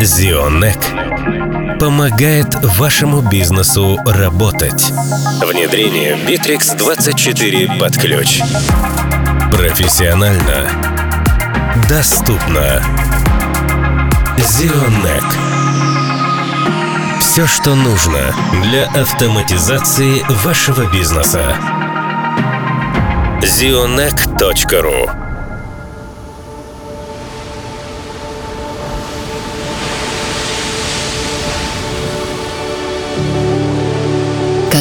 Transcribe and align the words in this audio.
Зионек 0.00 0.78
помогает 1.80 2.54
вашему 2.76 3.20
бизнесу 3.20 3.98
работать. 4.06 4.92
Внедрение 5.44 6.16
Bittrex 6.16 6.76
24 6.76 7.78
под 7.80 7.96
ключ. 7.96 8.40
Профессионально. 9.50 10.70
Доступно. 11.88 12.80
Зионек. 14.38 15.24
Все, 17.20 17.46
что 17.46 17.74
нужно 17.74 18.20
для 18.62 18.86
автоматизации 18.86 20.24
вашего 20.44 20.90
бизнеса. 20.92 21.56
zionec.ru 23.42 25.27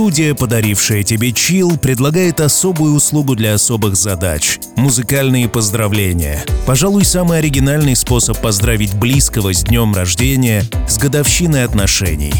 Студия, 0.00 0.34
подарившая 0.34 1.02
тебе 1.02 1.30
чил, 1.30 1.76
предлагает 1.76 2.40
особую 2.40 2.94
услугу 2.94 3.34
для 3.34 3.52
особых 3.52 3.96
задач– 3.96 4.58
музыкальные 4.76 5.46
поздравления. 5.46 6.42
Пожалуй, 6.64 7.04
самый 7.04 7.36
оригинальный 7.36 7.94
способ 7.94 8.40
поздравить 8.40 8.94
близкого 8.94 9.52
с 9.52 9.62
днем 9.62 9.94
рождения, 9.94 10.64
с 10.88 10.96
годовщиной 10.96 11.66
отношений. 11.66 12.32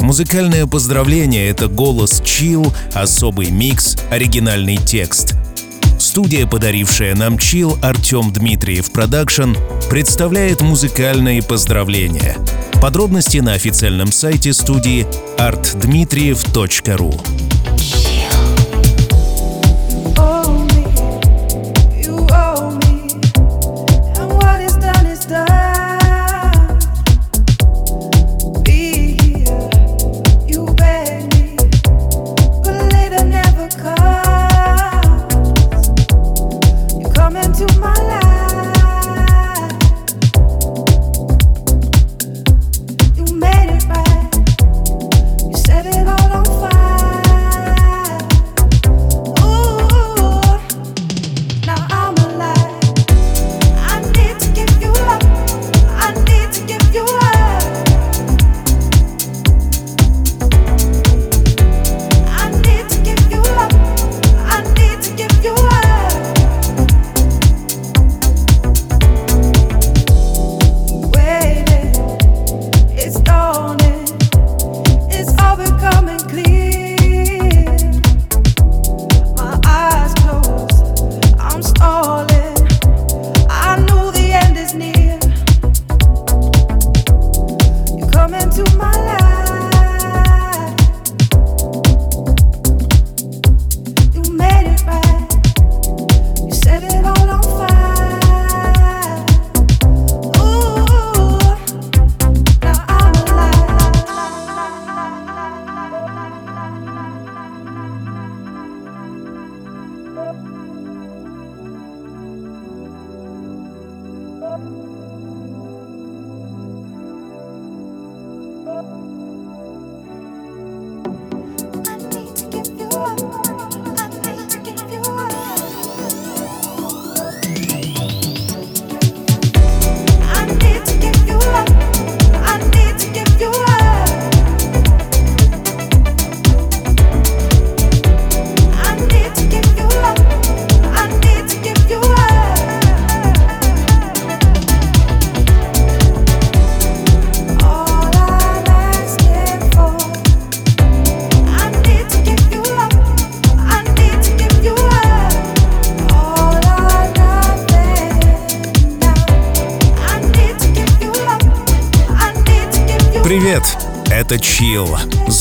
Музыкальное 0.00 0.66
поздравление— 0.66 1.48
это 1.50 1.68
голос 1.68 2.20
Chill, 2.24 2.74
особый 2.94 3.48
микс, 3.48 3.96
оригинальный 4.10 4.76
текст. 4.76 5.36
Студия, 6.14 6.46
подарившая 6.46 7.16
нам 7.16 7.38
Chill, 7.38 7.76
Артем 7.82 8.32
Дмитриев 8.32 8.92
Production, 8.92 9.56
представляет 9.90 10.60
музыкальные 10.60 11.42
поздравления. 11.42 12.36
Подробности 12.80 13.38
на 13.38 13.54
официальном 13.54 14.12
сайте 14.12 14.52
студии 14.52 15.08
artdmitriev.ru. 15.38 17.53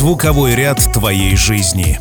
звуковой 0.04 0.54
ряд 0.54 0.80
твоей 0.92 1.38
жизни. 1.38 1.98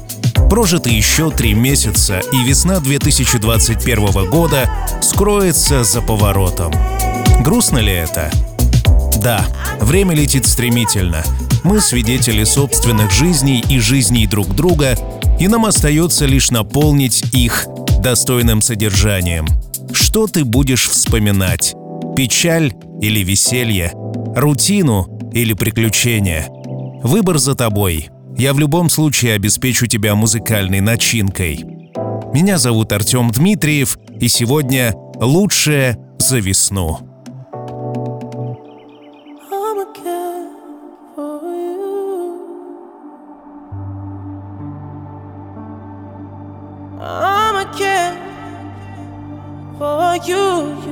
Прожито 0.51 0.89
еще 0.89 1.31
три 1.31 1.55
месяца, 1.55 2.21
и 2.33 2.43
весна 2.43 2.81
2021 2.81 4.29
года 4.29 4.69
скроется 5.01 5.85
за 5.85 6.03
поворотом. 6.03 6.73
Грустно 7.45 7.79
ли 7.79 7.93
это? 7.93 8.29
Да, 9.23 9.47
время 9.81 10.17
летит 10.17 10.47
стремительно. 10.47 11.23
Мы 11.63 11.81
свидетели 11.81 12.43
собственных 12.43 13.13
жизней 13.13 13.63
и 13.71 13.79
жизней 13.79 14.27
друг 14.27 14.49
друга, 14.49 14.99
и 15.39 15.47
нам 15.47 15.65
остается 15.65 16.27
лишь 16.27 16.51
наполнить 16.51 17.23
их 17.33 17.69
достойным 18.01 18.63
содержанием. 18.63 19.47
Что 19.93 20.27
ты 20.27 20.45
будешь 20.45 20.89
вспоминать? 20.89 21.77
Печаль 22.17 22.75
или 23.01 23.21
веселье? 23.23 23.93
Рутину 24.35 25.07
или 25.33 25.53
приключения? 25.53 26.52
Выбор 27.03 27.39
за 27.39 27.55
тобой. 27.55 28.11
Я 28.37 28.55
в 28.55 28.59
любом 28.59 28.89
случае 28.89 29.35
обеспечу 29.35 29.87
тебя 29.87 30.15
музыкальной 30.15 30.81
начинкой. 30.81 31.65
Меня 32.33 32.59
зовут 32.59 32.93
Артем 32.93 33.31
Дмитриев, 33.31 33.99
и 34.21 34.29
сегодня 34.29 34.95
лучшее 35.17 35.99
за 36.19 36.39
весну. 36.39 37.09
I'm 50.23 50.29
you. 50.29 50.92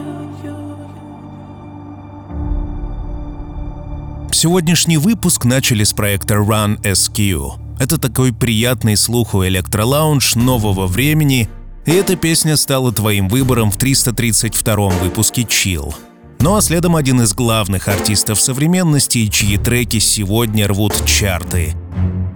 Сегодняшний 4.43 4.97
выпуск 4.97 5.45
начали 5.45 5.85
с 5.85 5.93
проекта 5.93 6.37
Run 6.37 6.81
SQ. 6.81 7.79
Это 7.79 7.99
такой 7.99 8.33
приятный 8.33 8.97
слуху 8.97 9.45
электролаунж 9.45 10.35
нового 10.35 10.87
времени, 10.87 11.51
и 11.85 11.91
эта 11.91 12.17
песня 12.17 12.57
стала 12.57 12.91
твоим 12.91 13.29
выбором 13.29 13.71
в 13.71 13.77
332-м 13.77 14.99
выпуске 15.01 15.43
Chill. 15.43 15.95
Ну 16.41 16.57
а 16.57 16.63
следом 16.63 16.97
один 16.97 17.21
из 17.21 17.35
главных 17.35 17.87
артистов 17.89 18.41
современности, 18.41 19.27
чьи 19.27 19.59
треки 19.59 19.99
сегодня 19.99 20.67
рвут 20.67 20.95
чарты. 21.05 21.75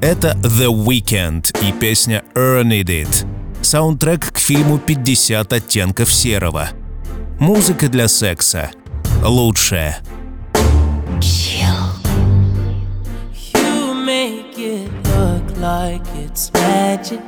Это 0.02 0.36
The 0.42 0.66
Weeknd 0.66 1.56
и 1.66 1.72
песня 1.72 2.22
Earned 2.34 2.84
It. 2.84 3.26
Саундтрек 3.62 4.30
к 4.30 4.36
фильму 4.36 4.76
«50 4.76 5.54
оттенков 5.54 6.12
серого». 6.12 6.68
Музыка 7.40 7.88
для 7.88 8.08
секса. 8.08 8.72
Лучшее. 9.22 9.96
Like 15.64 16.06
it's 16.16 16.52
magic. 16.52 17.20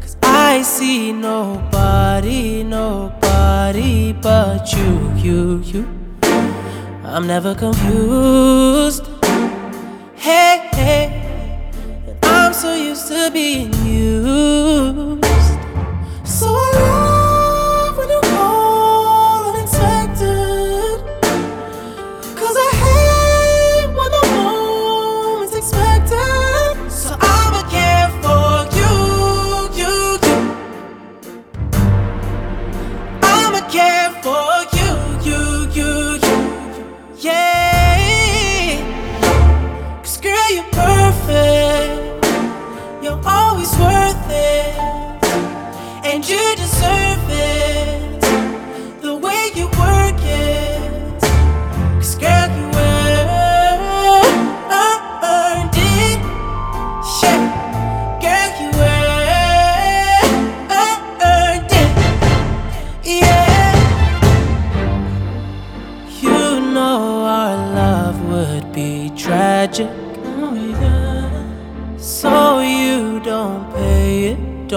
Cause 0.00 0.16
I 0.22 0.62
see 0.62 1.12
nobody, 1.12 2.62
nobody 2.62 4.14
but 4.14 4.72
you, 4.72 5.12
you, 5.24 5.58
you. 5.72 5.82
I'm 7.04 7.26
never 7.26 7.54
confused. 7.54 9.06
Hey, 10.16 10.70
hey. 10.72 11.04
I'm 12.22 12.54
so 12.54 12.74
used 12.74 13.08
to 13.08 13.30
being 13.30 13.74
used. 13.84 15.24
So 16.24 16.48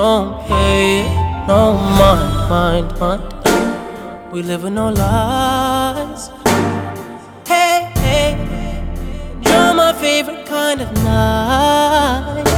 it. 0.06 1.48
No 1.48 1.74
mind, 2.00 2.50
mind, 2.50 3.00
mind. 3.00 4.32
We 4.32 4.44
live 4.44 4.64
with 4.64 4.74
no 4.74 4.90
lies. 4.90 6.30
Hey, 7.48 7.92
hey, 7.96 8.32
you're 9.46 9.74
my 9.74 9.94
favorite 9.94 10.46
kind 10.46 10.82
of 10.82 10.94
night. 11.04 12.55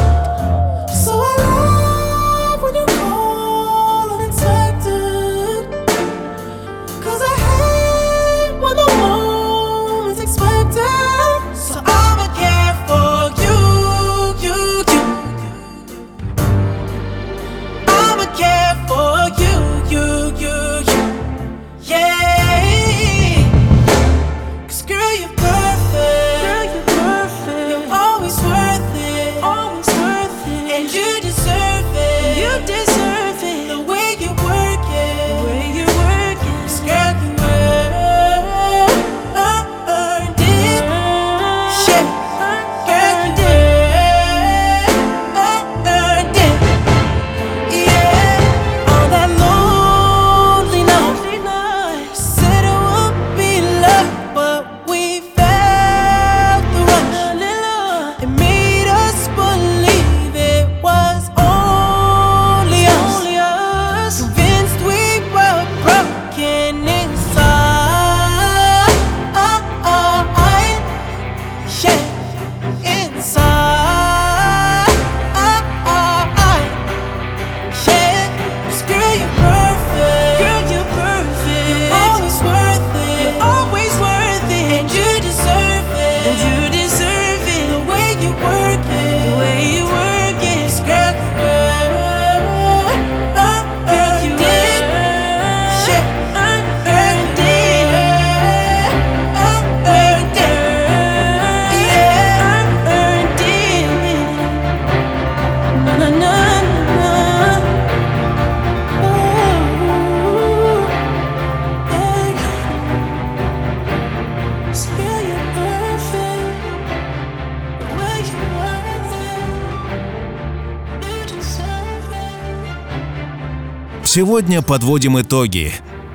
Сегодня 124.17 124.63
подводим 124.63 125.21
итоги. 125.21 125.71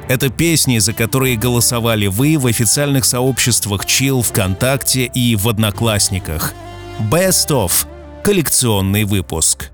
Это 0.09 0.29
песни, 0.29 0.79
за 0.79 0.93
которые 0.93 1.37
голосовали 1.37 2.09
вы 2.09 2.37
в 2.37 2.49
официальных 2.49 3.05
сообществах 3.05 3.85
Chill 3.85 4.23
ВКонтакте 4.23 5.05
и 5.05 5.37
в 5.37 5.49
Одноклассниках. 5.49 6.53
Best 6.99 7.51
of– 7.51 7.87
коллекционный 8.25 9.05
выпуск. 9.05 9.71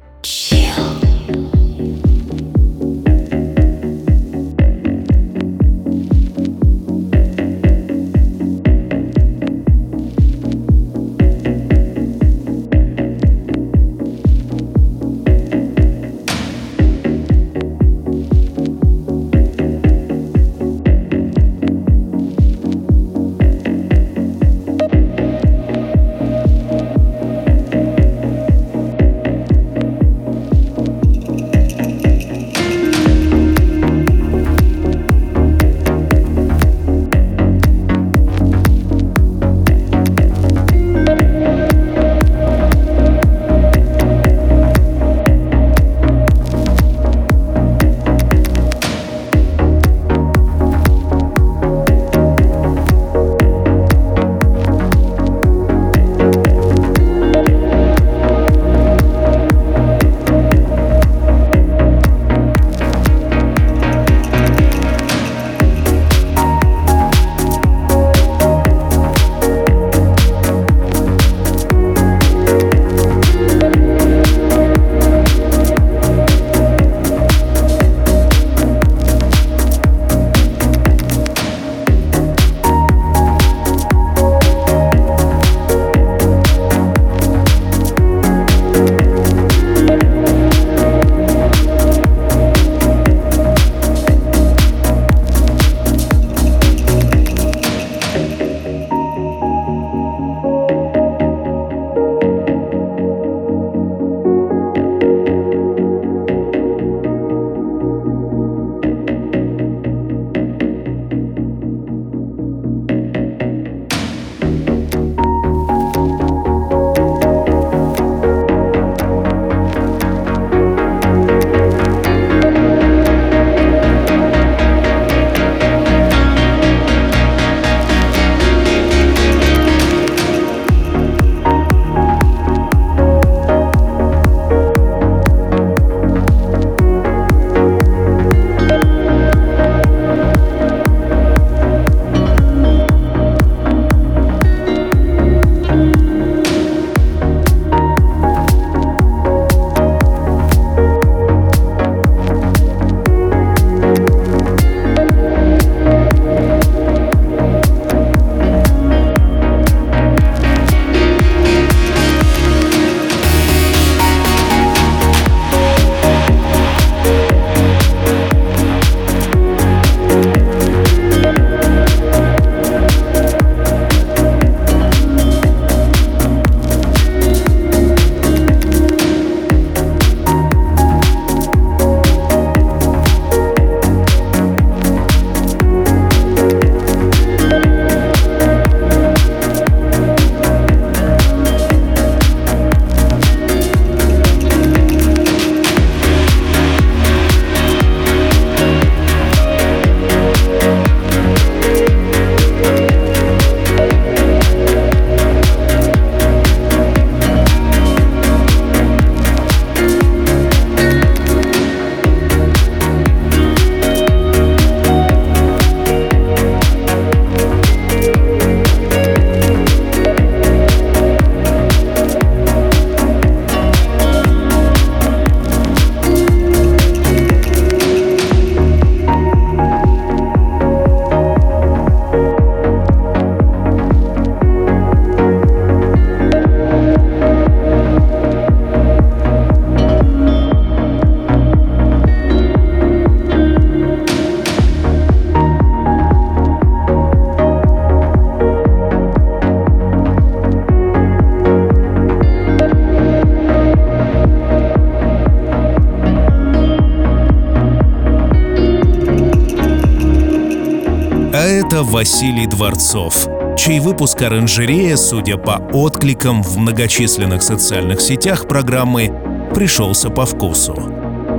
Это 261.78 261.84
Василий 261.84 262.48
Дворцов, 262.48 263.28
чей 263.56 263.78
выпуск 263.78 264.20
«Оранжерея», 264.20 264.96
судя 264.96 265.36
по 265.36 265.58
откликам 265.72 266.42
в 266.42 266.56
многочисленных 266.56 267.40
социальных 267.40 268.00
сетях 268.00 268.48
программы, 268.48 269.12
пришелся 269.54 270.10
по 270.10 270.26
вкусу. 270.26 270.74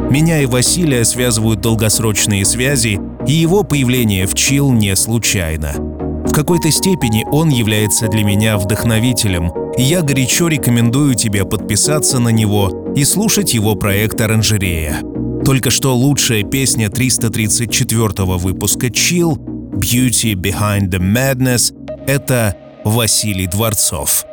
Меня 0.10 0.40
и 0.40 0.46
Василия 0.46 1.04
связывают 1.04 1.60
долгосрочные 1.60 2.46
связи, 2.46 3.02
и 3.28 3.34
его 3.34 3.64
появление 3.64 4.26
в 4.28 4.34
Чил 4.34 4.72
не 4.72 4.96
случайно. 4.96 5.74
В 6.26 6.32
какой-то 6.32 6.72
степени 6.72 7.26
он 7.30 7.50
является 7.50 8.08
для 8.08 8.24
меня 8.24 8.58
вдохновителем, 8.58 9.52
и 9.78 9.82
я 9.82 10.02
горячо 10.04 10.48
рекомендую 10.48 11.16
тебе 11.16 11.44
подписаться 11.44 12.18
на 12.20 12.30
него 12.30 12.94
и 12.96 13.04
слушать 13.04 13.54
его 13.54 13.76
проект 13.76 14.22
«Оранжерея». 14.22 15.02
Только 15.44 15.70
что 15.70 15.94
лучшая 15.96 16.44
песня 16.44 16.90
334 16.90 18.38
выпуска 18.38 18.88
Chill 18.88 19.49
«Beauty 19.80 20.34
Behind 20.36 20.90
the 20.90 21.00
Madness»— 21.00 21.74
это 22.08 22.56
Василий 22.84 23.48
Дворцов. 23.48 24.26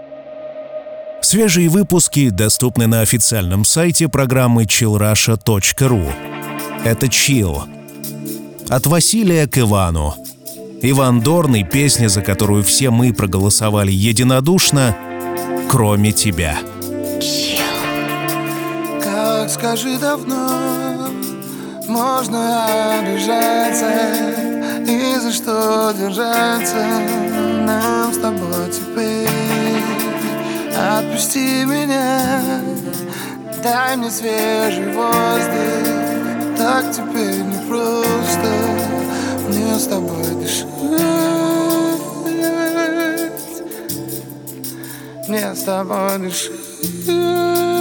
Свежие 1.22 1.68
выпуски 1.68 2.30
доступны 2.30 2.86
на 2.86 3.00
официальном 3.00 3.64
сайте 3.64 4.08
программы 4.08 4.64
chillrusha.ru. 4.64 6.12
Это 6.84 7.06
Chill. 7.06 7.62
От 8.68 8.86
Василия 8.86 9.46
к 9.46 9.58
Ивану. 9.58 10.14
Иван 10.82 11.20
Дорный, 11.20 11.62
песня, 11.64 12.08
за 12.08 12.22
которую 12.22 12.62
все 12.64 12.90
мы 12.90 13.12
проголосовали 13.12 13.92
единодушно, 13.92 14.96
кроме 15.70 16.12
тебя. 16.12 16.58
Как 19.02 19.50
скажи 19.50 19.96
давно 19.98 21.08
Можно 21.88 22.98
обижаться 22.98 24.45
И 24.88 25.18
за 25.18 25.32
что 25.32 25.92
держаться 25.98 26.76
Нам 27.66 28.12
с 28.12 28.18
тобой 28.18 28.70
теперь? 28.70 29.28
Отпусти 30.76 31.64
меня 31.64 32.30
Дай 33.64 33.96
мне 33.96 34.10
свежий 34.10 34.92
воздух. 34.92 36.56
Так 36.56 36.92
теперь 36.92 37.42
не 37.42 37.58
просто 37.68 38.48
Мне 39.48 39.74
с 39.74 39.86
тобой 39.86 40.24
дышать. 40.40 40.66
Мне 45.28 45.54
с 45.54 45.62
тобой 45.64 46.18
дышать 46.18 47.75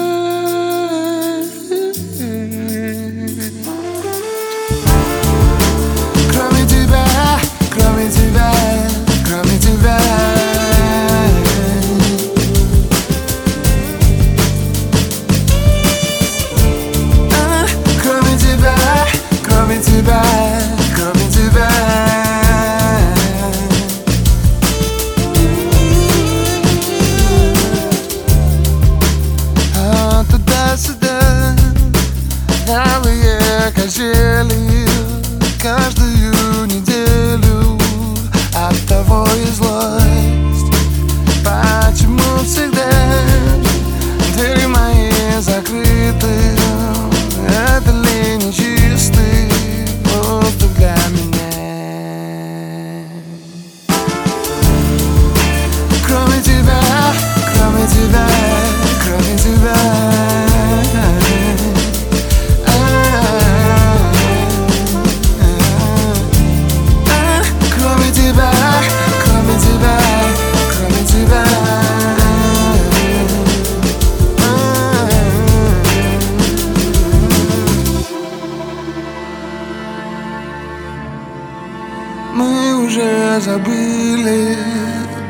забыли, 83.39 84.57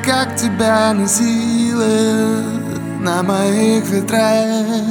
как 0.06 0.36
тебя 0.36 0.94
носило 0.94 2.44
на 3.00 3.24
моих 3.24 3.88
ветрах. 3.90 4.84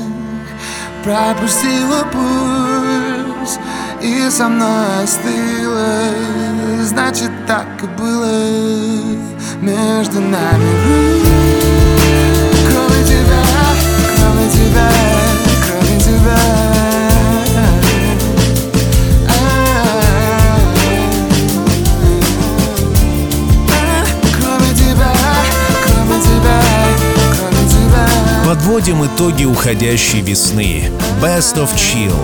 Пропустила 1.05 2.05
пульс 2.13 3.59
и 4.01 4.29
со 4.31 4.49
мной 4.49 5.05
остыла. 5.05 6.11
Значит, 6.83 7.31
так 7.47 7.67
и 7.83 7.87
было 7.99 8.31
между 9.61 10.21
нами. 10.21 10.71
Кроме 12.69 13.05
тебя, 13.05 13.43
кроме 14.17 14.51
тебя, 14.51 14.91
кроме 15.67 16.01
тебя 16.01 16.64
Подводим 28.55 29.05
итоги 29.05 29.45
уходящей 29.45 30.21
весны. 30.21 30.85
Best 31.21 31.57
of 31.57 31.71
Chill. 31.75 32.15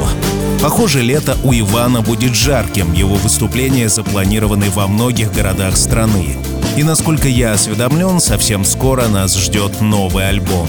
Похоже, 0.63 1.03
лето 1.03 1.37
у 1.43 1.53
Ивана 1.53 2.03
будет 2.03 2.37
жарким. 2.37 2.93
Его 2.93 3.17
выступления 3.17 3.89
запланированы 3.89 4.71
во 4.71 4.87
многих 4.87 5.33
городах 5.33 5.77
страны. 5.77 6.37
И 6.77 6.85
насколько 6.85 7.27
я 7.27 7.55
осведомлен, 7.55 8.21
совсем 8.21 8.65
скоро 8.65 9.09
нас 9.09 9.37
ждет 9.37 9.81
новый 9.81 10.29
альбом. 10.29 10.69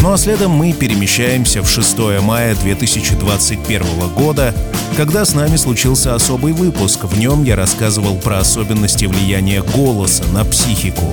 Ну 0.00 0.10
а 0.10 0.16
следом 0.16 0.52
мы 0.52 0.72
перемещаемся 0.72 1.60
в 1.60 1.68
6 1.68 2.22
мая 2.22 2.54
2021 2.54 4.08
года, 4.16 4.54
когда 4.96 5.26
с 5.26 5.34
нами 5.34 5.56
случился 5.56 6.14
особый 6.14 6.54
выпуск. 6.54 7.04
В 7.04 7.18
нем 7.18 7.44
я 7.44 7.56
рассказывал 7.56 8.16
про 8.16 8.38
особенности 8.38 9.04
влияния 9.04 9.62
голоса 9.62 10.24
на 10.32 10.46
психику. 10.46 11.12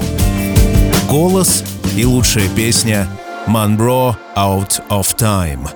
Голос 1.10 1.66
и 1.98 2.06
лучшая 2.06 2.48
песня 2.48 3.10
«Monroe 3.50 4.16
Out 4.36 4.80
of 4.90 5.18
Time». 5.18 5.68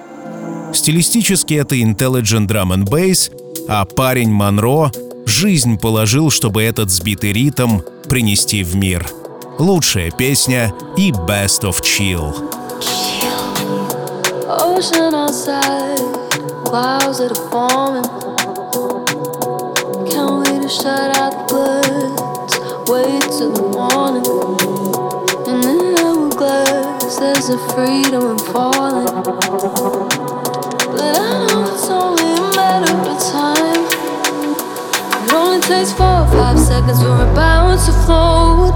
Стилистически 0.73 1.55
это 1.55 1.75
Intelligent 1.75 2.47
Drum 2.47 2.71
and 2.73 2.85
Bass, 2.85 3.31
а 3.67 3.83
парень 3.85 4.31
Монро 4.31 4.91
жизнь 5.25 5.79
положил, 5.79 6.29
чтобы 6.29 6.63
этот 6.63 6.91
сбитый 6.91 7.33
ритм 7.33 7.79
принести 8.07 8.63
в 8.63 8.75
мир. 8.75 9.07
Лучшая 9.57 10.11
песня 10.11 10.71
и 10.97 11.11
Best 11.11 11.63
of 11.63 11.81
Chill. 11.81 12.33
Ocean 14.47 15.13
outside, 15.15 15.97
clouds 16.65 17.17
that 17.17 17.31
are 17.31 17.49
forming. 17.49 18.03
Can't 20.09 20.45
wait 20.45 20.61
to 20.61 20.69
shut 20.69 21.17
out 21.17 21.47
the 21.47 21.53
bloods, 21.53 22.59
wait 22.87 23.21
till 23.31 23.51
the 23.51 23.63
morning. 23.75 24.62
And 27.23 27.35
there's 27.35 27.49
a 27.49 27.57
freedom 27.71 28.31
in 28.31 28.37
falling. 28.51 29.05
But 30.91 31.15
I 31.15 31.47
know 31.47 31.71
it's 31.71 31.87
only 31.89 32.33
a 32.35 32.51
matter 32.51 32.91
of 33.11 33.19
time. 33.31 33.83
It 35.23 35.33
only 35.33 35.61
takes 35.61 35.93
four 35.93 36.05
or 36.05 36.27
five 36.27 36.59
seconds 36.59 37.01
for 37.01 37.15
a 37.15 37.33
bounce 37.33 37.85
to 37.85 37.93
float. 38.03 38.75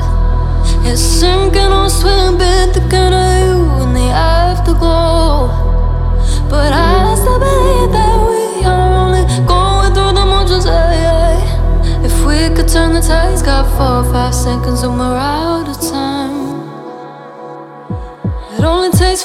It's 0.87 1.01
sinking 1.01 1.59
or 1.59 1.89
the 1.89 2.87
gun 2.89 3.11
of 3.11 3.27
you 3.43 3.83
in 3.83 3.93
the 3.93 4.09
afterglow. 4.15 5.49
But 6.49 6.71
I 6.71 7.15
still 7.15 7.39
believe 7.39 7.91
that 7.91 8.15
we 8.29 8.63
are 8.63 8.93
only 9.03 9.25
going 9.45 9.93
through 9.93 10.13
the 10.13 10.25
motions. 10.25 10.65
If 12.01 12.15
we 12.25 12.55
could 12.55 12.69
turn 12.69 12.93
the 12.93 13.01
tides, 13.01 13.41
got 13.41 13.65
four 13.75 14.07
or 14.07 14.13
five 14.13 14.33
seconds 14.33 14.83
and 14.83 14.97
we're 14.97 15.17
out 15.17 15.76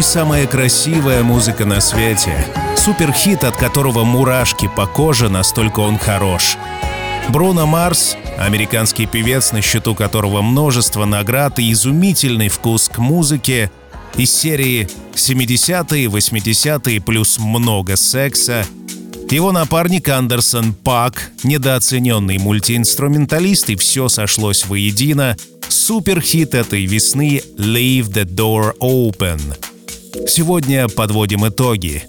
Пожалуй, 0.00 0.14
самая 0.14 0.46
красивая 0.46 1.22
музыка 1.22 1.66
на 1.66 1.82
свете. 1.82 2.32
Суперхит, 2.74 3.44
от 3.44 3.58
которого 3.58 4.02
мурашки 4.02 4.66
по 4.74 4.86
коже, 4.86 5.28
настолько 5.28 5.80
он 5.80 5.98
хорош. 5.98 6.56
Бруно 7.28 7.66
Марс— 7.66 8.16
американский 8.38 9.04
певец, 9.04 9.52
на 9.52 9.60
счету 9.60 9.94
которого 9.94 10.40
множество 10.40 11.04
наград 11.04 11.58
и 11.58 11.70
изумительный 11.70 12.48
вкус 12.48 12.88
к 12.88 12.96
музыке 12.96 13.70
из 14.16 14.34
серии 14.34 14.88
70-е, 15.12 16.06
80-е 16.06 17.00
плюс 17.02 17.38
много 17.38 17.96
секса. 17.96 18.64
Его 19.30 19.52
напарник 19.52 20.08
Андерсон 20.08 20.72
Пак, 20.72 21.30
недооцененный 21.42 22.38
мультиинструменталист, 22.38 23.68
и 23.68 23.76
все 23.76 24.08
сошлось 24.08 24.64
воедино. 24.64 25.36
Суперхит 25.68 26.54
этой 26.54 26.86
весны 26.86 27.42
«Leave 27.58 28.10
the 28.10 28.24
Door 28.24 28.78
Open». 28.80 29.69
Сегодня 30.28 30.88
подводим 30.88 31.48
итоги. 31.48 32.04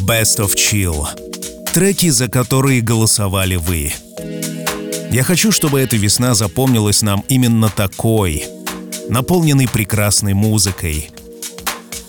Best 0.00 0.38
of 0.38 0.54
Chill. 0.54 1.06
Треки, 1.72 2.10
за 2.10 2.28
которые 2.28 2.80
голосовали 2.80 3.56
вы. 3.56 3.92
Я 5.10 5.22
хочу, 5.22 5.52
чтобы 5.52 5.80
эта 5.80 5.96
весна 5.96 6.34
запомнилась 6.34 7.02
нам 7.02 7.24
именно 7.28 7.68
такой, 7.68 8.44
наполненной 9.08 9.68
прекрасной 9.68 10.34
музыкой. 10.34 11.10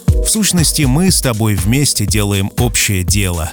В 0.07 0.27
сущности, 0.27 0.83
мы 0.83 1.11
с 1.11 1.21
тобой 1.21 1.55
вместе 1.55 2.05
делаем 2.05 2.51
общее 2.57 3.03
дело. 3.03 3.51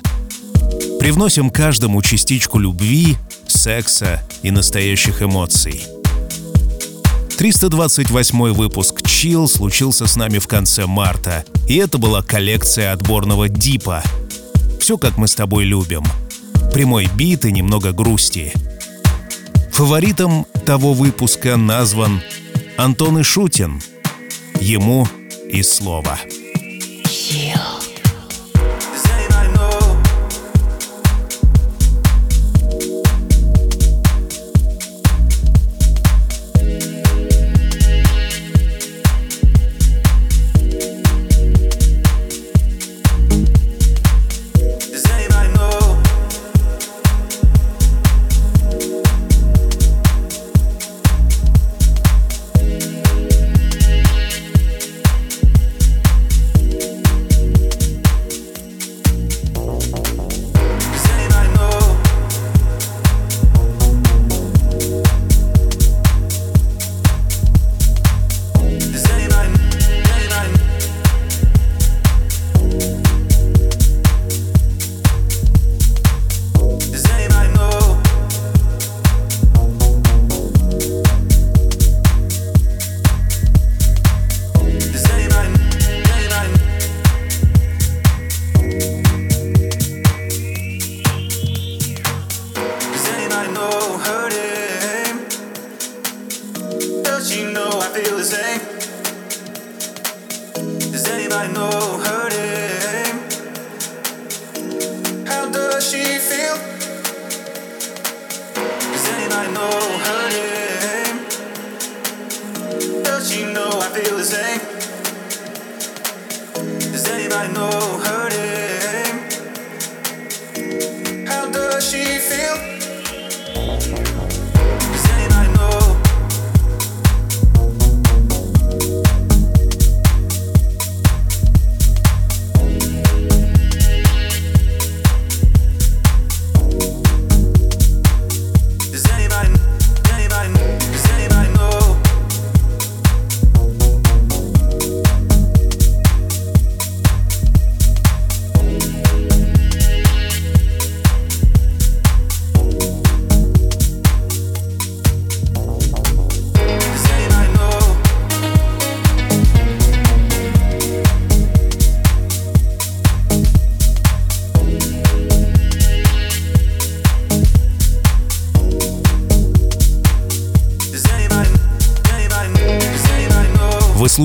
Привносим 0.99 1.51
каждому 1.51 2.01
частичку 2.03 2.59
любви, 2.59 3.17
секса 3.47 4.27
и 4.43 4.51
настоящих 4.51 5.23
эмоций. 5.23 5.83
328 7.37 8.53
выпуск 8.53 9.03
Chill 9.03 9.49
случился 9.49 10.07
с 10.07 10.17
нами 10.17 10.39
в 10.39 10.47
конце 10.47 10.87
марта, 10.87 11.45
и 11.69 11.77
это 11.77 11.99
была 11.99 12.23
коллекция 12.23 12.93
отборного 12.93 13.49
дипа. 13.49 14.03
Все 14.81 14.99
как 14.99 15.17
мы 15.17 15.29
с 15.29 15.35
тобой 15.35 15.65
любим. 15.65 16.05
Прямой 16.73 17.09
бит 17.15 17.45
и 17.45 17.53
немного 17.53 17.93
грусти. 17.93 18.53
Фаворитом 19.73 20.47
того 20.67 20.93
выпуска 20.93 21.57
назван 21.57 22.21
Антон 22.77 23.21
Ишутин. 23.21 23.81
Ему 24.61 25.07
и 25.51 25.63
слово. 25.63 26.19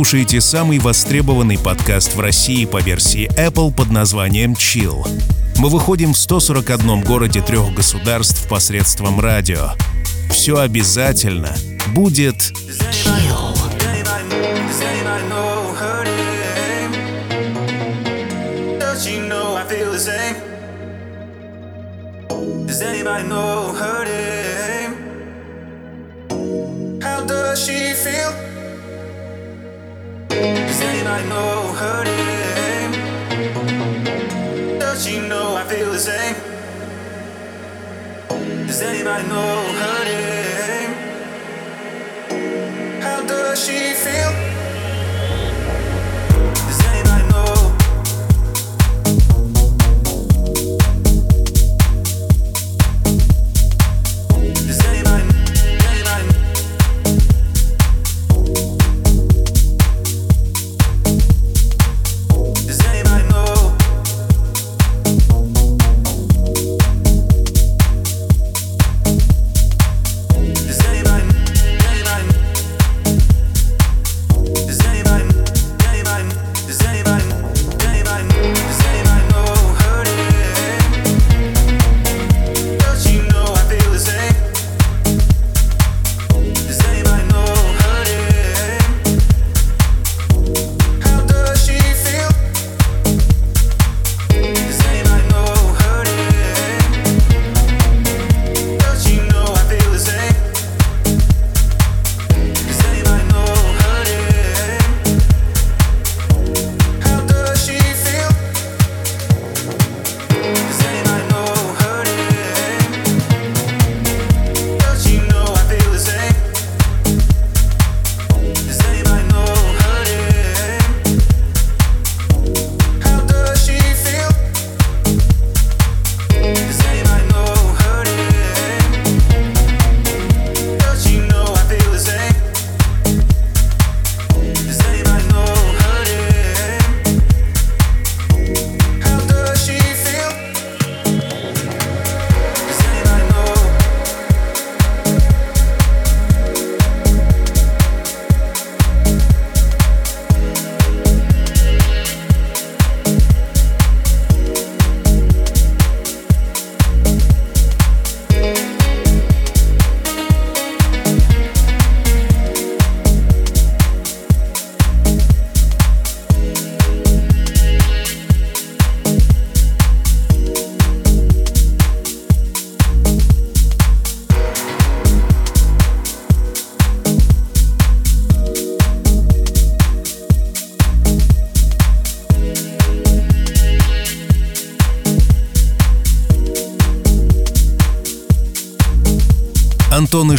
Слушаете 0.08 0.39
самый 0.39 0.80
востребованный 0.80 1.60
подкаст 1.60 2.15
в 2.15 2.22
России 2.22 2.63
по 2.63 2.82
версии 2.82 3.28
Apple 3.38 3.74
под 3.76 3.91
названием 3.91 4.54
Chill. 4.54 5.06
Мы 5.58 5.67
выходим 5.67 6.13
в 6.13 6.17
141 6.17 7.02
городе 7.02 7.41
трех 7.41 7.74
государств 7.74 8.48
посредством 8.48 9.20
радио. 9.20 9.72
Все 10.32 10.60
обязательно 10.60 11.54
будет 11.93 12.54
Does 34.80 35.06
she 35.06 35.19
know 35.19 35.56
I 35.56 35.63
feel 35.63 35.91
the 35.91 35.99
same? 35.99 36.36
Does 38.67 38.82
anybody 38.82 39.27
know 39.27 39.63
her 39.82 40.03
name? 40.06 40.91
How 43.01 43.21
does 43.25 43.65
she 43.65 43.93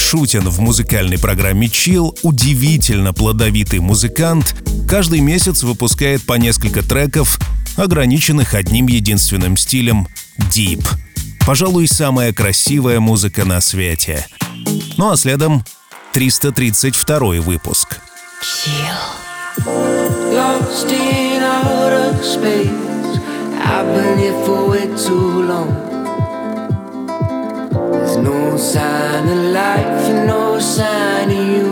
Ишутин 0.08 0.48
в 0.48 0.58
музыкальной 0.60 1.18
программе 1.18 1.66
Chill 1.66 2.18
удивительно 2.22 3.12
плодовитый 3.12 3.80
музыкант, 3.80 4.56
каждый 4.88 5.20
месяц 5.20 5.62
выпускает 5.62 6.22
по 6.22 6.32
несколько 6.38 6.82
треков, 6.82 7.38
ограниченных 7.76 8.54
одним 8.54 8.86
единственным 8.86 9.58
стилем— 9.58 10.08
Deep. 10.38 10.82
Пожалуй, 11.46 11.88
самая 11.88 12.32
красивая 12.32 13.00
музыка 13.00 13.44
на 13.44 13.60
свете. 13.60 14.26
Ну 14.96 15.10
а 15.10 15.16
следом 15.18 15.62
332 16.14 17.42
выпуск. 17.42 18.00
Lost. 25.50 25.97
No 28.22 28.56
sign 28.56 29.28
of 29.28 29.52
life 29.52 30.08
and 30.10 30.26
no 30.26 30.58
sign 30.58 31.30
of 31.30 31.48
you. 31.54 31.68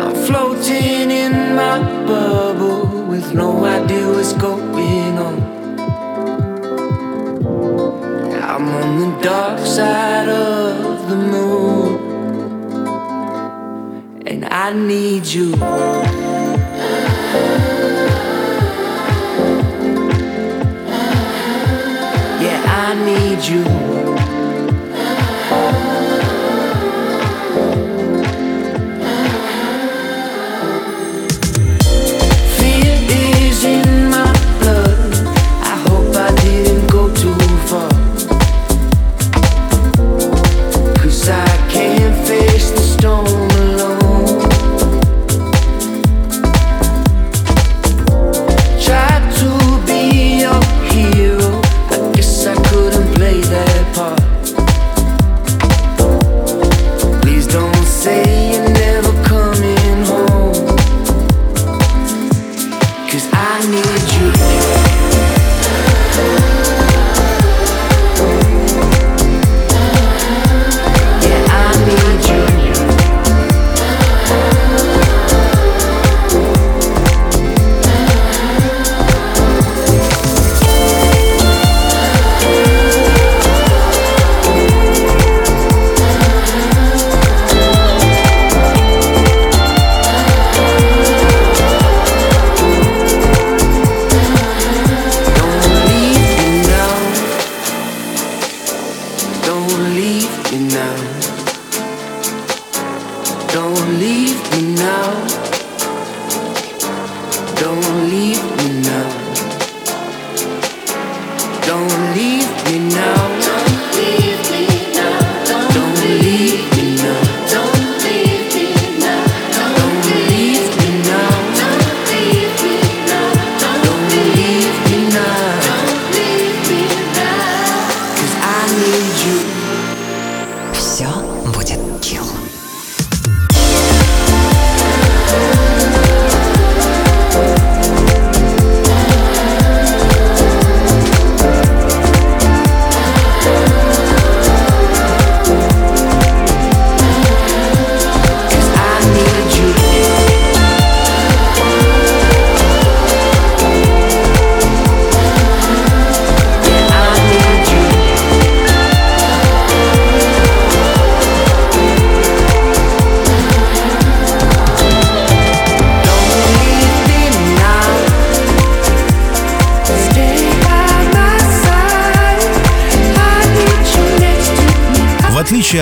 I'm 0.00 0.14
floating 0.26 1.10
in 1.10 1.54
my 1.54 1.78
bubble 2.06 3.06
with 3.06 3.34
no 3.34 3.64
idea 3.64 4.06
what's 4.08 4.32
going 4.32 5.18
on. 5.18 5.36
I'm 8.42 8.68
on 8.68 8.88
the 9.00 9.10
dark 9.22 9.58
side 9.60 10.28
of 10.28 11.08
the 11.10 11.16
moon 11.16 12.10
and 14.26 14.44
I 14.46 14.72
need 14.72 15.26
you. 15.26 15.54
You. 23.48 23.99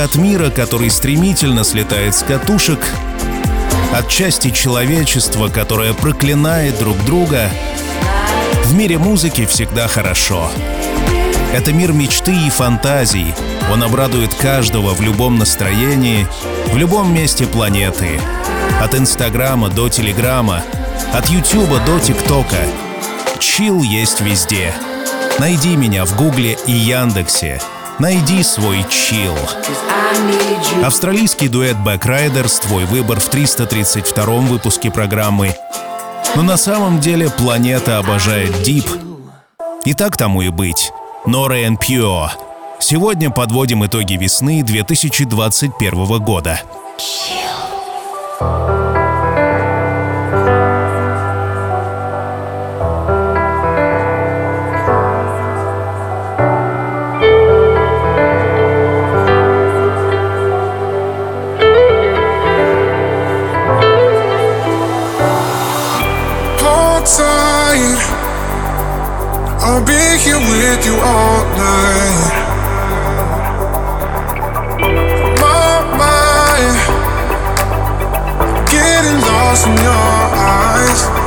От 0.05 0.17
мира, 0.17 0.51
который 0.51 0.91
стремительно 0.91 1.65
слетает 1.65 2.15
с 2.15 2.23
катушек, 2.23 2.79
от 3.93 4.09
части 4.09 4.51
человечества, 4.51 5.49
которое 5.49 5.95
проклинает 5.95 6.79
друг 6.79 6.97
друга, 7.05 7.51
в 8.65 8.75
мире 8.75 8.99
музыки 8.99 9.47
всегда 9.47 9.89
хорошо. 9.89 10.51
Это 11.55 11.73
мир 11.73 11.93
мечты 11.93 12.33
и 12.33 12.51
фантазий. 12.51 13.35
Он 13.73 13.83
обрадует 13.83 14.35
каждого 14.35 14.93
в 14.95 15.01
любом 15.01 15.39
настроении, 15.39 16.27
в 16.73 16.77
любом 16.77 17.15
месте 17.15 17.47
планеты. 17.47 18.21
От 18.83 18.95
Инстаграма 18.95 19.71
до 19.71 19.89
Телеграма, 19.89 20.63
от 21.15 21.29
Ютуба 21.29 21.81
до 21.87 21.99
ТикТока. 21.99 22.59
Чил 23.39 23.83
есть 23.83 24.21
везде. 24.21 24.75
Найди 25.39 25.77
меня 25.77 26.05
в 26.05 26.17
Гугле 26.17 26.59
и 26.67 26.73
Яндексе. 26.73 27.61
Найди 27.99 28.45
свой 28.45 28.85
чил. 28.89 29.35
Австралийский 30.85 31.49
дуэт 31.49 31.77
Backriders 31.79 32.61
«Твой 32.63 32.85
выбор» 32.85 33.19
в 33.19 33.29
332-м 33.29 34.47
выпуске 34.47 34.93
программы. 34.93 35.57
Но 36.37 36.43
на 36.43 36.57
самом 36.57 37.01
деле 37.01 37.29
планета 37.29 37.99
обожает 37.99 38.63
Дип. 38.63 38.87
И 39.85 39.95
так 39.95 40.17
тому 40.17 40.43
и 40.43 40.51
быть. 40.51 40.93
Nora 41.27 41.67
and 41.67 41.77
Pure. 41.79 42.31
Сегодня 42.79 43.31
подводим 43.31 43.85
итоги 43.85 44.15
весны 44.15 44.63
2021 44.63 46.19
года. 46.23 46.61
Hold 46.99 47.48
here 70.25 70.39
with 70.39 70.85
you 70.85 70.95
all 70.95 71.45
night. 71.57 72.33
My 75.41 75.81
mind, 76.03 76.77
getting 78.69 79.21
lost 79.21 79.67
in 79.67 79.77
your 79.77 79.93
eyes. 79.93 81.18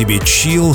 Тебе 0.00 0.18
Chill, 0.20 0.74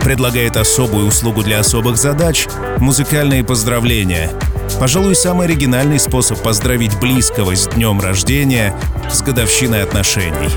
предлагает 0.00 0.56
особую 0.56 1.08
услугу 1.08 1.42
для 1.42 1.58
особых 1.58 1.96
задач— 1.96 2.46
музыкальные 2.78 3.42
поздравления. 3.42 4.30
Пожалуй, 4.78 5.16
самый 5.16 5.48
оригинальный 5.48 5.98
способ 5.98 6.40
поздравить 6.40 6.96
близкого 7.00 7.56
с 7.56 7.66
днем 7.66 8.00
рождения, 8.00 8.76
с 9.10 9.22
годовщиной 9.22 9.82
отношений. 9.82 10.50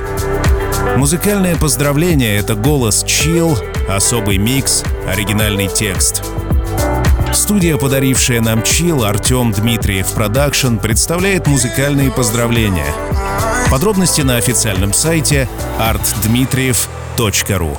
Музыкальное 0.96 1.56
поздравление— 1.56 2.38
это 2.40 2.54
голос 2.54 3.04
Chill, 3.04 3.58
особый 3.90 4.38
микс, 4.38 4.84
оригинальный 5.12 5.68
текст. 5.68 6.24
Студия, 7.34 7.78
подарившая 7.78 8.42
нам 8.42 8.62
Chill, 8.62 9.06
Артем 9.06 9.54
Дмитриев 9.54 10.12
Production, 10.12 10.76
представляет 10.78 11.48
музыкальные 11.48 12.12
поздравления. 12.12 12.94
Подробности 13.72 14.22
на 14.22 14.38
официальном 14.38 14.94
сайте 14.94 15.50
artdmitriev.ru 15.80 17.76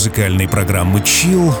музыкальной 0.00 0.48
программы 0.48 1.02
«Чил» 1.02 1.54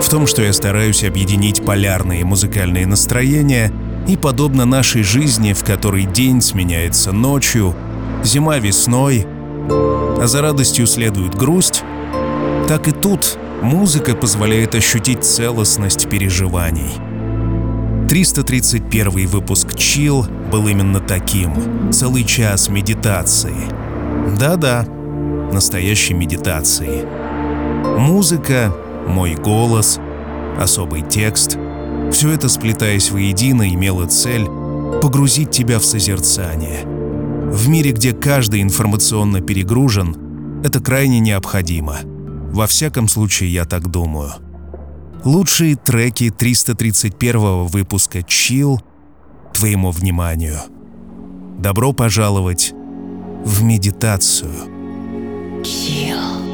В 0.00 0.08
том, 0.08 0.26
что 0.26 0.42
я 0.42 0.52
стараюсь 0.52 1.04
объединить 1.04 1.64
полярные 1.64 2.24
музыкальные 2.24 2.88
настроения 2.88 3.72
и, 4.08 4.16
подобно 4.16 4.64
нашей 4.64 5.04
жизни, 5.04 5.52
в 5.52 5.62
которой 5.62 6.02
день 6.02 6.42
сменяется 6.42 7.12
ночью, 7.12 7.76
зима 8.24 8.58
весной, 8.58 9.28
а 9.70 10.24
за 10.26 10.42
радостью 10.42 10.88
следует 10.88 11.36
грусть, 11.36 11.84
так 12.66 12.88
и 12.88 12.90
тут 12.90 13.38
музыка 13.62 14.16
позволяет 14.16 14.74
ощутить 14.74 15.22
целостность 15.22 16.08
переживаний. 16.08 16.90
331 18.08 19.28
выпуск 19.28 19.68
Chill 19.74 20.50
был 20.50 20.66
именно 20.66 20.98
таким. 20.98 21.92
Целый 21.92 22.24
час 22.24 22.68
медитации. 22.70 23.54
Да-да, 24.36 24.84
настоящей 25.52 26.14
медитации. 26.14 27.27
Музыка, 27.98 28.72
мой 29.08 29.34
голос, 29.34 29.98
особый 30.56 31.02
текст— 31.02 31.58
все 32.12 32.30
это, 32.30 32.48
сплетаясь 32.48 33.10
воедино, 33.10 33.68
имело 33.68 34.06
цель 34.06 34.46
погрузить 35.02 35.50
тебя 35.50 35.80
в 35.80 35.84
созерцание. 35.84 36.84
В 36.84 37.68
мире, 37.68 37.90
где 37.90 38.12
каждый 38.12 38.62
информационно 38.62 39.40
перегружен, 39.40 40.62
это 40.64 40.80
крайне 40.80 41.18
необходимо. 41.18 41.96
Во 42.52 42.68
всяком 42.68 43.08
случае, 43.08 43.52
я 43.52 43.64
так 43.64 43.90
думаю. 43.90 44.30
Лучшие 45.24 45.74
треки 45.74 46.30
331 46.30 47.66
выпуска 47.66 48.20
Chill 48.20 48.78
твоему 49.52 49.90
вниманию. 49.90 50.60
Добро 51.58 51.92
пожаловать 51.92 52.72
в 53.44 53.64
медитацию. 53.64 54.52
Chill. 55.62 56.47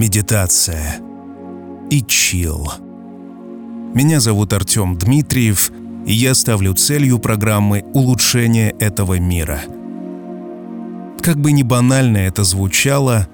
Медитация 0.00 0.98
и 1.90 2.00
чил. 2.00 2.72
Меня 3.94 4.18
зовут 4.18 4.54
Артем 4.54 4.96
Дмитриев, 4.96 5.70
и 6.06 6.14
я 6.14 6.34
ставлю 6.34 6.72
целью 6.72 7.18
программы 7.18 7.84
улучшение 7.92 8.70
этого 8.78 9.18
мира. 9.18 9.60
Как 11.20 11.38
бы 11.38 11.52
ни 11.52 11.62
банально 11.62 12.16
это 12.16 12.44
звучало, 12.44 13.28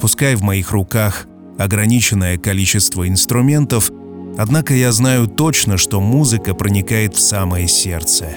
пускай 0.00 0.34
в 0.34 0.42
моих 0.42 0.72
руках 0.72 1.26
ограниченное 1.58 2.38
количество 2.38 3.06
инструментов, 3.06 3.90
однако 4.38 4.72
я 4.72 4.92
знаю 4.92 5.26
точно, 5.26 5.76
что 5.76 6.00
музыка 6.00 6.54
проникает 6.54 7.16
в 7.16 7.20
самое 7.20 7.68
сердце. 7.68 8.28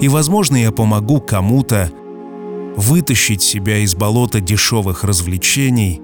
И, 0.00 0.08
возможно, 0.08 0.56
я 0.56 0.72
помогу 0.72 1.20
кому-то 1.20 1.88
вытащить 2.76 3.42
себя 3.42 3.78
из 3.78 3.94
болота 3.94 4.40
дешевых 4.40 5.04
развлечений 5.04 6.02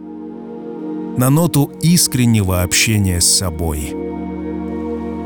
на 1.16 1.30
ноту 1.30 1.70
искреннего 1.82 2.62
общения 2.62 3.20
с 3.20 3.28
собой. 3.28 3.94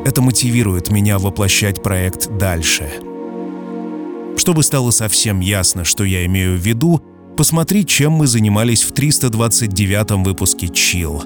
Это 0.04 0.22
мотивирует 0.22 0.90
меня 0.90 1.18
воплощать 1.18 1.82
проект 1.82 2.36
дальше. 2.38 2.88
Чтобы 4.36 4.62
стало 4.62 4.90
совсем 4.90 5.40
ясно, 5.40 5.84
что 5.84 6.04
я 6.04 6.24
имею 6.26 6.56
в 6.56 6.60
виду, 6.60 7.02
посмотри, 7.36 7.86
чем 7.86 8.12
мы 8.12 8.26
занимались 8.26 8.82
в 8.82 8.92
329 8.92 10.24
выпуске 10.24 10.68
«Чил». 10.68 11.22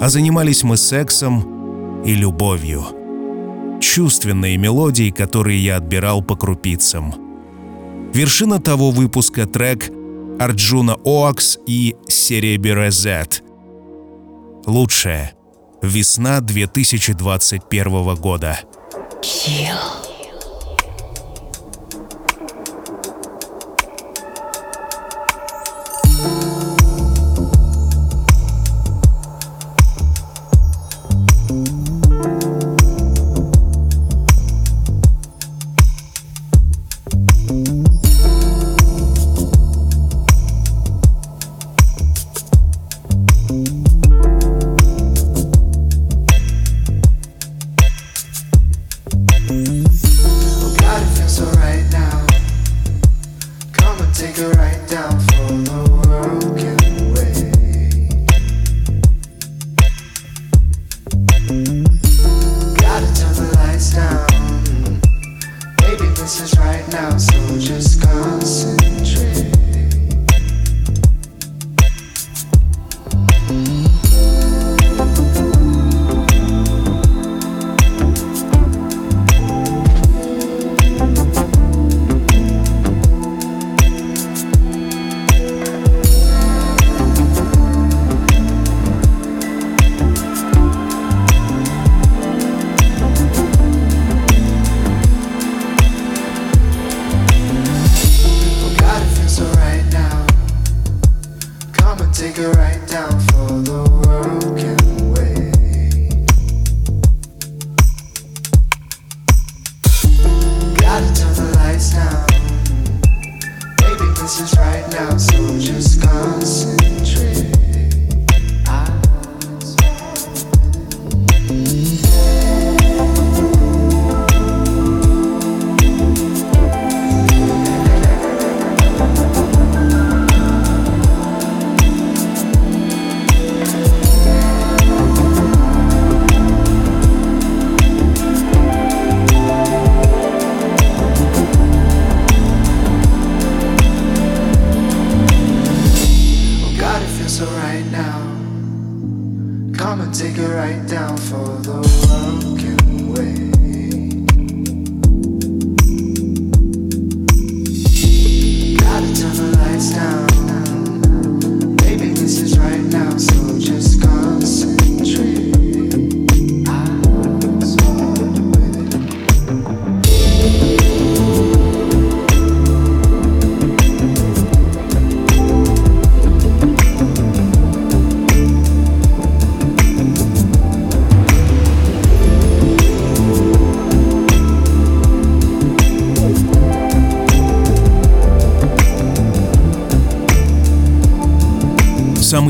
А 0.00 0.08
занимались 0.08 0.62
мы 0.62 0.76
сексом 0.76 2.02
и 2.04 2.14
любовью. 2.14 2.84
Чувственные 3.80 4.56
мелодии, 4.56 5.10
которые 5.10 5.62
я 5.62 5.76
отбирал 5.76 6.22
по 6.22 6.36
крупицам. 6.36 7.14
Вершина 8.14 8.60
того 8.60 8.90
выпуска 8.90 9.46
трек 9.46 9.90
Арджуна 10.40 10.96
Оакс 11.04 11.58
и 11.66 11.96
Серебре 12.08 12.90
Z. 12.90 13.42
Лучшее. 14.64 15.34
Весна 15.82 16.40
2021 16.40 18.14
года. 18.14 18.58
Chill. 19.20 20.09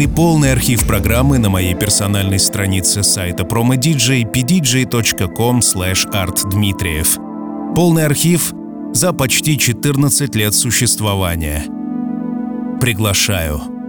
и 0.01 0.07
полный 0.07 0.53
архив 0.53 0.86
программы 0.86 1.38
на 1.38 1.51
моей 1.51 1.74
персональной 1.74 2.38
странице 2.38 3.03
сайта 3.03 3.44
promodj 3.44 4.24
pdj.com 4.24 5.61
artdmitriev. 5.61 7.74
Полный 7.74 8.07
архив 8.07 8.53
за 8.92 9.12
почти 9.12 9.59
14 9.59 10.34
лет 10.34 10.55
существования. 10.55 11.64
Приглашаю. 12.80 13.80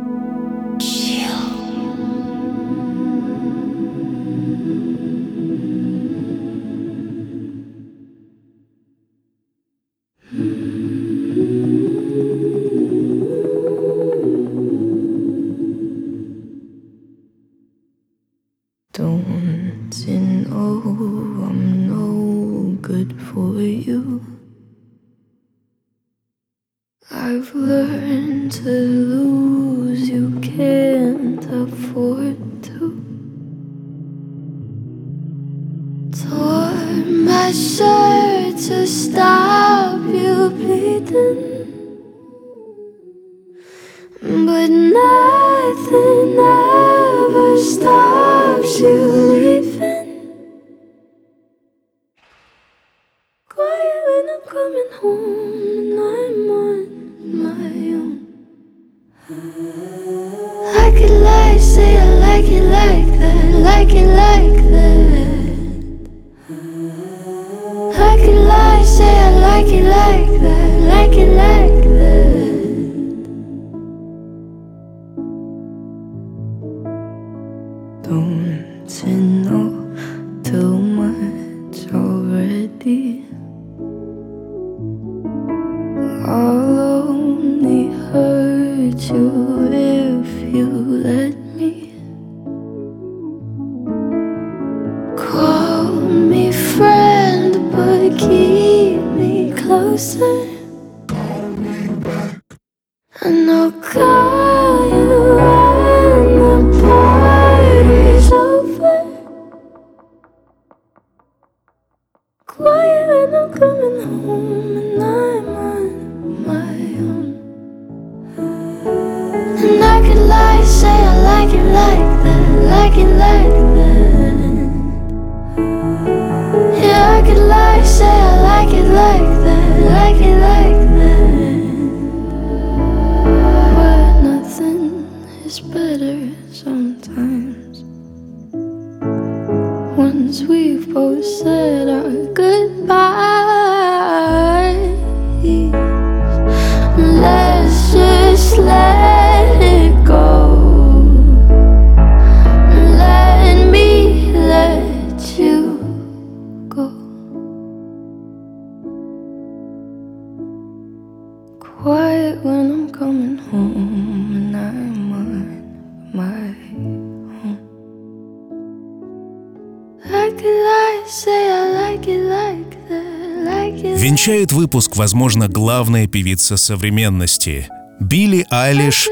Венчает 174.02 174.52
выпуск, 174.52 174.96
возможно, 174.96 175.48
главная 175.48 176.08
певица 176.08 176.58
современности– 176.58 177.70
Билли 178.00 178.48
Айлиш 178.50 179.08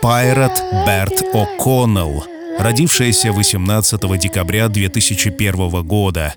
Пайрат 0.00 0.62
Берт 0.86 1.34
О'Коннелл, 1.34 2.22
родившаяся 2.60 3.32
18 3.32 4.20
декабря 4.20 4.68
2001 4.68 5.82
года. 5.84 6.32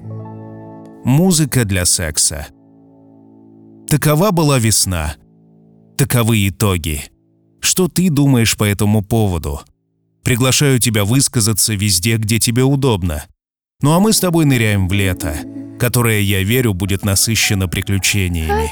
Музыка 1.04 1.66
для 1.66 1.86
секса. 1.86 2.48
Такова 3.88 4.32
была 4.32 4.58
весна. 4.58 5.14
Таковы 5.96 6.48
итоги. 6.48 7.04
Что 7.60 7.88
ты 7.88 8.10
думаешь 8.10 8.58
по 8.58 8.64
этому 8.64 9.04
поводу? 9.04 9.62
Приглашаю 10.24 10.80
тебя 10.80 11.06
высказаться 11.06 11.76
везде, 11.76 12.18
где 12.18 12.40
тебе 12.40 12.64
удобно. 12.64 13.24
Ну 13.84 13.92
а 13.92 14.00
мы 14.00 14.14
с 14.14 14.20
тобой 14.20 14.46
ныряем 14.46 14.88
в 14.88 14.94
лето– 14.94 15.36
которое, 15.84 16.22
я 16.22 16.42
верю, 16.44 16.74
будет 16.74 17.04
насыщено 17.04 17.68
приключениями. 17.68 18.72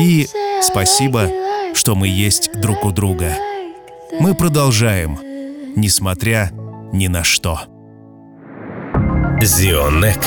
И 0.00 0.26
спасибо, 0.60 1.30
что 1.74 1.94
мы 1.94 2.08
есть 2.08 2.50
друг 2.60 2.84
у 2.84 2.90
друга. 2.90 3.36
Мы 4.18 4.34
продолжаем, 4.34 5.16
несмотря 5.76 6.50
ни 6.92 7.06
на 7.06 7.22
что. 7.22 7.60
Зионек 9.40 10.18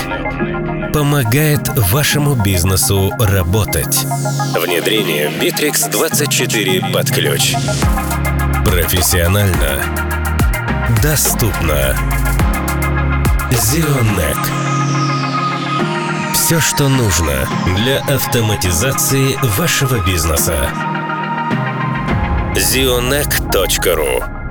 помогает 0.93 1.67
вашему 1.91 2.41
бизнесу 2.41 3.11
работать. 3.19 4.05
Внедрение 4.55 5.29
Bittrex 5.29 5.91
24 5.91 6.93
под 6.93 7.11
ключ. 7.11 7.53
Профессионально. 8.63 9.83
Доступно. 11.01 11.97
Зионек. 13.51 14.62
Все, 16.33 16.59
что 16.59 16.89
нужно 16.89 17.47
для 17.77 17.99
автоматизации 18.01 19.37
вашего 19.57 20.03
бизнеса. 20.05 20.69
zionek.ru 22.55 24.42